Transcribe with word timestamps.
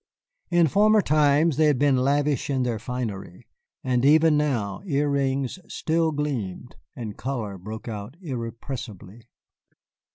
In 0.49 0.65
former 0.67 1.03
times 1.03 1.57
they 1.57 1.67
had 1.67 1.77
been 1.77 1.97
lavish 1.97 2.49
in 2.49 2.63
their 2.63 2.79
finery, 2.79 3.45
and 3.83 4.03
even 4.03 4.35
now 4.35 4.81
earrings 4.87 5.59
still 5.67 6.11
gleamed 6.11 6.75
and 6.95 7.15
color 7.17 7.55
broke 7.59 7.87
out 7.87 8.15
irrepressibly. 8.19 9.29